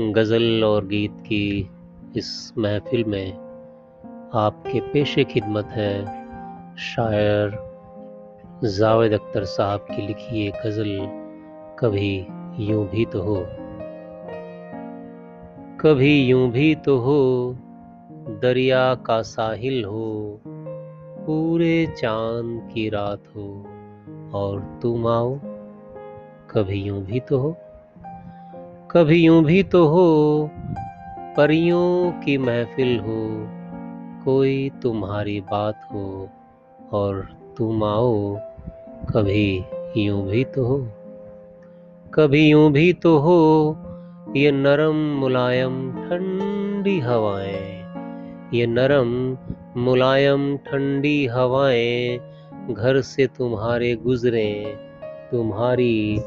[0.00, 1.70] गज़ल और गीत की
[2.16, 3.32] इस महफिल में
[4.34, 6.06] आपके पेशे खिदमत है।
[6.76, 7.50] शायर
[8.64, 10.98] जावेद अख्तर साहब की लिखी ये गज़ल
[11.78, 12.26] कभी
[12.58, 13.46] यूँ भी तो हो।
[15.80, 17.56] कभी यूँ भी तो हो,
[18.42, 20.40] दरिया का साहिल हो,
[21.26, 23.66] पूरे चाँद की रात हो,
[24.34, 25.40] और तुम आओ,
[26.50, 27.56] कभी यूँ भी तो हो।
[28.90, 30.50] कभी यूँ भी तो हो,
[31.36, 33.16] परियों की महफिल हो,
[34.24, 36.28] कोई तुम्हारी बात हो
[36.92, 38.36] और तुम आओ,
[39.10, 39.64] कभी
[39.96, 40.78] यूँ भी तो हो।
[42.14, 43.76] कभी यूँ भी तो हो,
[44.36, 47.84] ये नरम मुलायम ठंडी हवाएँ,
[48.54, 49.36] ये नरम
[49.76, 52.18] मुलायम ठंडी हवाएँ,
[52.70, 54.76] घर से तुम्हारे गुजरे,
[55.30, 56.18] तुम्हारी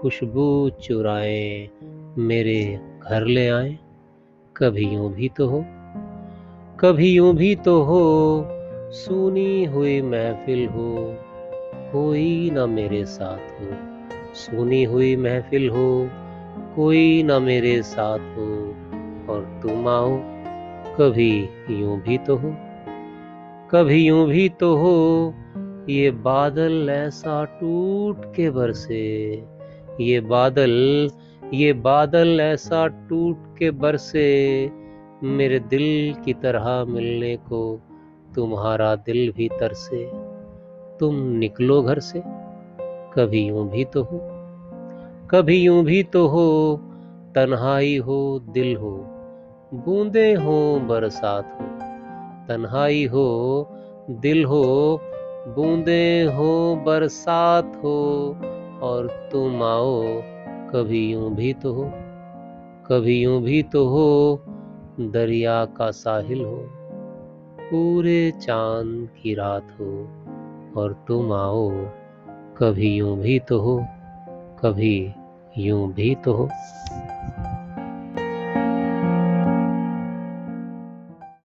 [0.00, 1.68] खुशबू चुराए
[2.18, 3.78] मेरे घर ले आए।
[4.56, 5.64] कभी यूँ भी तो हो,
[6.80, 8.00] कभी यूँ भी तो हो,
[8.92, 11.16] सुनी हुई महफिल हो,
[11.92, 13.70] कोई ना मेरे साथ हो।
[14.34, 16.10] सुनी हुई महफिल हो,
[16.76, 18.74] कोई ना मेरे साथ हो,
[19.32, 20.18] और तुम आओ,
[20.96, 22.54] कभी यूँ भी तो हो,
[23.70, 25.34] कभी यूँ भी तो हो,
[25.88, 29.44] ये बादल ऐसा टूट के बरसे,
[30.00, 31.10] ये बादल
[31.54, 34.70] ये बादल ऐसा टूट के बरसे,
[35.22, 37.80] मेरे दिल की तरह मिलने को
[38.34, 40.10] तुम्हारा दिल भी तरसे।
[41.00, 42.22] तुम निकलो घर से,
[43.14, 44.20] कभी यूँ भी तो हो,
[45.30, 46.76] कभी यूँ भी तो हो,
[47.34, 48.90] तन्हाई हो, दिल हो,
[49.74, 51.66] बूंदे हो, बरसात हो,
[52.48, 53.68] तन्हाई हो,
[54.10, 54.64] दिल हो,
[55.48, 57.98] बूंदे हो, बरसात हो,
[58.82, 60.02] और तुम आओ
[60.74, 61.84] कभी यूँ भी तो हो,
[62.86, 64.40] कभी यूँ भी तो हो,
[65.00, 66.56] दरिया का साहिल हो,
[67.60, 69.90] पूरे चाँद की रात हो
[70.76, 71.70] और तुम आओ,
[72.56, 73.78] कभी यूँ भी तो हो,
[74.64, 75.14] कभी
[75.58, 76.48] यूँ भी तो हो।